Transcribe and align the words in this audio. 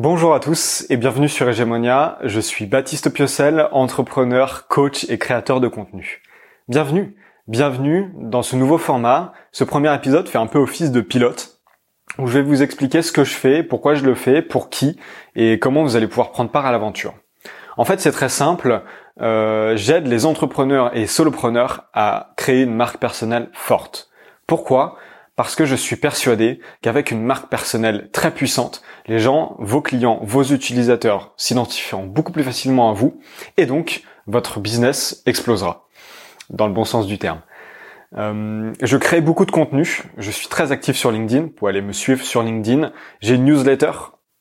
Bonjour 0.00 0.32
à 0.32 0.38
tous 0.38 0.86
et 0.90 0.96
bienvenue 0.96 1.28
sur 1.28 1.48
Hegemonia. 1.48 2.18
Je 2.22 2.38
suis 2.38 2.66
Baptiste 2.66 3.12
Piocel, 3.12 3.68
entrepreneur, 3.72 4.68
coach 4.68 5.04
et 5.08 5.18
créateur 5.18 5.60
de 5.60 5.66
contenu. 5.66 6.22
Bienvenue, 6.68 7.16
bienvenue 7.48 8.12
dans 8.14 8.42
ce 8.42 8.54
nouveau 8.54 8.78
format. 8.78 9.32
Ce 9.50 9.64
premier 9.64 9.92
épisode 9.92 10.28
fait 10.28 10.38
un 10.38 10.46
peu 10.46 10.60
office 10.60 10.92
de 10.92 11.00
pilote 11.00 11.58
où 12.16 12.28
je 12.28 12.38
vais 12.38 12.44
vous 12.44 12.62
expliquer 12.62 13.02
ce 13.02 13.10
que 13.10 13.24
je 13.24 13.34
fais, 13.34 13.64
pourquoi 13.64 13.96
je 13.96 14.04
le 14.04 14.14
fais, 14.14 14.40
pour 14.40 14.70
qui 14.70 15.00
et 15.34 15.58
comment 15.58 15.82
vous 15.82 15.96
allez 15.96 16.06
pouvoir 16.06 16.30
prendre 16.30 16.52
part 16.52 16.64
à 16.64 16.70
l'aventure. 16.70 17.14
En 17.76 17.84
fait, 17.84 17.98
c'est 17.98 18.12
très 18.12 18.28
simple. 18.28 18.84
Euh, 19.20 19.76
J'aide 19.76 20.06
les 20.06 20.26
entrepreneurs 20.26 20.96
et 20.96 21.08
solopreneurs 21.08 21.88
à 21.92 22.34
créer 22.36 22.62
une 22.62 22.74
marque 22.76 22.98
personnelle 22.98 23.48
forte. 23.52 24.10
Pourquoi? 24.46 24.96
Parce 25.38 25.54
que 25.54 25.64
je 25.64 25.76
suis 25.76 25.94
persuadé 25.94 26.58
qu'avec 26.82 27.12
une 27.12 27.22
marque 27.22 27.48
personnelle 27.48 28.10
très 28.10 28.32
puissante, 28.32 28.82
les 29.06 29.20
gens, 29.20 29.54
vos 29.60 29.80
clients, 29.80 30.18
vos 30.24 30.42
utilisateurs 30.42 31.32
s'identifieront 31.36 32.06
beaucoup 32.06 32.32
plus 32.32 32.42
facilement 32.42 32.90
à 32.90 32.92
vous 32.92 33.20
et 33.56 33.64
donc 33.64 34.02
votre 34.26 34.58
business 34.58 35.22
explosera, 35.26 35.86
dans 36.50 36.66
le 36.66 36.72
bon 36.72 36.82
sens 36.82 37.06
du 37.06 37.18
terme. 37.18 37.40
Euh, 38.16 38.72
je 38.82 38.96
crée 38.96 39.20
beaucoup 39.20 39.46
de 39.46 39.52
contenu, 39.52 40.02
je 40.16 40.30
suis 40.32 40.48
très 40.48 40.72
actif 40.72 40.96
sur 40.96 41.12
LinkedIn, 41.12 41.42
vous 41.42 41.50
pouvez 41.50 41.68
aller 41.68 41.82
me 41.82 41.92
suivre 41.92 42.24
sur 42.24 42.42
LinkedIn. 42.42 42.90
J'ai 43.20 43.36
une 43.36 43.44
newsletter 43.44 43.92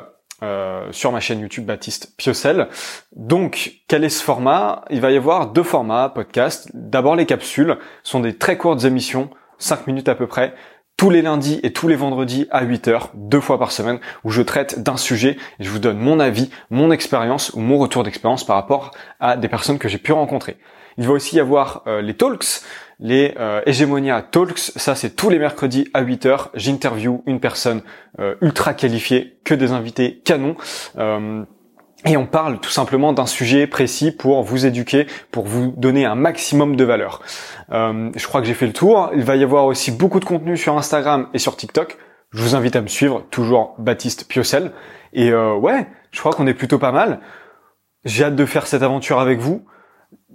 sur 0.91 1.11
ma 1.11 1.19
chaîne 1.19 1.39
YouTube 1.39 1.65
Baptiste 1.65 2.15
Piocel. 2.15 2.67
Donc, 3.15 3.81
quel 3.87 4.03
est 4.03 4.09
ce 4.09 4.23
format? 4.23 4.85
Il 4.91 5.01
va 5.01 5.11
y 5.11 5.17
avoir 5.17 5.51
deux 5.51 5.63
formats 5.63 6.09
podcast. 6.09 6.69
D'abord, 6.75 7.15
les 7.15 7.25
capsules 7.25 7.79
sont 8.03 8.19
des 8.19 8.37
très 8.37 8.55
courtes 8.55 8.83
émissions, 8.83 9.31
5 9.57 9.87
minutes 9.87 10.09
à 10.09 10.13
peu 10.13 10.27
près, 10.27 10.53
tous 10.97 11.11
les 11.11 11.21
lundis 11.21 11.59
et 11.61 11.71
tous 11.71 11.87
les 11.87 11.95
vendredis 11.95 12.47
à 12.49 12.63
8 12.63 12.87
heures, 12.87 13.11
deux 13.13 13.39
fois 13.39 13.59
par 13.59 13.71
semaine, 13.71 13.99
où 14.23 14.31
je 14.31 14.41
traite 14.41 14.81
d'un 14.81 14.97
sujet 14.97 15.37
et 15.59 15.63
je 15.63 15.69
vous 15.69 15.77
donne 15.77 15.99
mon 15.99 16.19
avis, 16.19 16.49
mon 16.71 16.89
expérience 16.91 17.53
ou 17.53 17.59
mon 17.59 17.77
retour 17.77 18.03
d'expérience 18.03 18.43
par 18.43 18.55
rapport 18.55 18.91
à 19.19 19.37
des 19.37 19.47
personnes 19.47 19.77
que 19.77 19.87
j'ai 19.87 19.99
pu 19.99 20.11
rencontrer. 20.11 20.57
Il 20.97 21.05
va 21.05 21.13
aussi 21.13 21.35
y 21.35 21.39
avoir 21.39 21.83
euh, 21.85 22.01
les 22.01 22.15
talks, 22.15 22.63
les 22.99 23.35
euh, 23.39 24.21
Talks. 24.31 24.57
Ça, 24.57 24.95
c'est 24.95 25.15
tous 25.15 25.29
les 25.29 25.37
mercredis 25.37 25.87
à 25.93 26.01
8 26.01 26.25
heures. 26.25 26.49
J'interview 26.55 27.21
une 27.27 27.39
personne 27.39 27.83
euh, 28.19 28.33
ultra 28.41 28.73
qualifiée, 28.73 29.37
que 29.43 29.53
des 29.53 29.73
invités 29.73 30.19
canons. 30.25 30.55
Et 32.05 32.15
on 32.15 32.25
parle 32.25 32.59
tout 32.59 32.69
simplement 32.69 33.11
d'un 33.11 33.25
sujet 33.25 33.65
précis 33.67 34.11
pour 34.11 34.43
vous 34.43 34.65
éduquer, 34.65 35.07
pour 35.31 35.45
vous 35.45 35.73
donner 35.77 36.05
un 36.05 36.15
maximum 36.15 36.75
de 36.75 36.83
valeur. 36.83 37.21
je 37.71 38.27
crois 38.27 38.41
que 38.41 38.47
j'ai 38.47 38.53
fait 38.53 38.67
le 38.67 38.73
tour. 38.73 39.09
Il 39.15 39.23
va 39.23 39.35
y 39.35 39.43
avoir 39.43 39.65
aussi 39.65 39.91
beaucoup 39.91 40.19
de 40.19 40.25
contenu 40.25 40.57
sur 40.57 40.77
Instagram 40.77 41.27
et 41.33 41.39
sur 41.39 41.57
TikTok. 41.57 41.97
Je 42.31 42.43
vous 42.43 42.55
invite 42.55 42.75
à 42.75 42.81
me 42.81 42.87
suivre, 42.87 43.23
toujours 43.31 43.73
Baptiste 43.79 44.27
Piocel. 44.27 44.73
Et 45.13 45.33
ouais, 45.33 45.87
je 46.11 46.19
crois 46.19 46.33
qu'on 46.33 46.45
est 46.45 46.53
plutôt 46.53 46.77
pas 46.77 46.91
mal. 46.91 47.19
J'ai 48.05 48.23
hâte 48.23 48.35
de 48.35 48.45
faire 48.45 48.67
cette 48.67 48.83
aventure 48.83 49.19
avec 49.19 49.39
vous. 49.39 49.65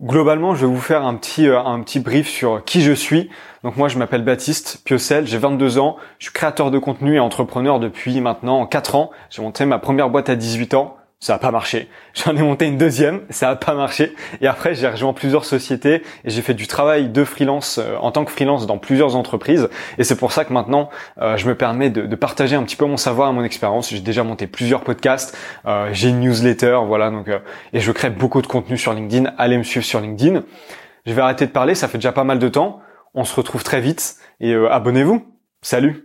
Globalement, 0.03 0.55
je 0.55 0.67
vais 0.67 0.73
vous 0.73 0.81
faire 0.81 1.05
un 1.05 1.15
petit 1.15 1.49
euh, 1.49 1.59
un 1.61 1.81
petit 1.81 2.01
brief 2.01 2.29
sur 2.29 2.65
qui 2.65 2.83
je 2.83 2.93
suis. 2.93 3.31
Donc 3.63 3.77
moi, 3.77 3.89
je 3.89 3.99
m'appelle 3.99 4.25
Baptiste 4.25 4.83
Piocel, 4.85 5.27
j'ai 5.27 5.39
22 5.39 5.79
ans, 5.79 5.97
je 6.19 6.27
suis 6.27 6.33
créateur 6.33 6.71
de 6.71 6.79
contenu 6.79 7.17
et 7.17 7.21
entrepreneur 7.21 7.79
depuis 7.79 8.21
maintenant 8.21 8.67
4 8.67 8.95
ans. 8.97 9.11
J'ai 9.31 9.43
monté 9.43 9.65
ma 9.65 9.79
première 9.79 10.11
boîte 10.11 10.29
à 10.29 10.35
18 10.35 10.75
ans 10.75 10.97
ça 11.23 11.37
a 11.37 11.39
pas 11.39 11.53
marché. 11.53 11.89
J'en 12.15 12.37
ai 12.37 12.43
monté 12.43 12.67
une 12.67 12.77
deuxième, 12.77 13.21
ça 13.31 13.51
a 13.51 13.57
pas 13.57 13.75
marché. 13.75 14.13
Et 14.41 14.49
après, 14.49 14.75
j'ai 14.75 14.89
rejoint 14.89 15.13
plusieurs 15.13 15.45
sociétés 15.45 16.03
et 16.25 16.31
j'ai 16.31 16.43
fait 16.43 16.53
du 16.53 16.67
travail 16.67 17.11
de 17.11 17.23
freelance 17.25 17.79
euh, 17.79 17.95
en 18.01 18.11
tant 18.11 18.25
que 18.25 18.33
freelance 18.33 18.67
dans 18.67 18.77
plusieurs 18.77 19.15
entreprises. 19.15 19.69
Et 19.99 20.05
c'est 20.05 20.17
pour 20.17 20.33
ça 20.33 20.45
que 20.45 20.53
maintenant, 20.53 20.91
euh, 21.21 21.37
je 21.37 21.47
me 21.47 21.55
permets 21.55 21.91
de, 21.91 22.07
de, 22.07 22.17
partager 22.17 22.57
un 22.57 22.65
petit 22.65 22.75
peu 22.75 22.87
mon 22.87 22.97
savoir 22.97 23.31
et 23.31 23.33
mon 23.33 23.45
expérience. 23.45 23.91
J'ai 23.91 24.01
déjà 24.01 24.25
monté 24.25 24.49
plusieurs 24.49 24.83
podcasts, 24.83 25.39
euh, 25.65 25.91
j'ai 25.93 26.09
une 26.09 26.19
newsletter, 26.19 26.81
voilà. 26.89 27.09
Donc, 27.11 27.31
et 27.73 27.79
je 27.79 27.93
crée 27.93 28.11
beaucoup 28.11 28.43
de 28.43 28.49
contenu 28.49 28.77
sur 28.77 28.93
LinkedIn. 28.93 29.33
Allez 29.39 29.59
me 29.59 29.63
suivre 29.63 29.87
sur 29.87 30.01
LinkedIn. 30.01 30.43
Je 31.07 31.13
vais 31.13 31.23
arrêter 31.23 31.47
de 31.47 31.53
parler, 31.53 31.77
ça 31.77 31.87
fait 31.87 31.99
déjà 31.99 32.11
pas 32.11 32.25
mal 32.25 32.41
de 32.41 32.49
temps. 32.49 32.81
On 33.15 33.23
se 33.23 33.37
retrouve 33.37 33.63
très 33.63 33.81
vite 33.81 34.17
et 34.41 34.55
abonnez-vous. 34.55 35.25
Salut 35.61 36.05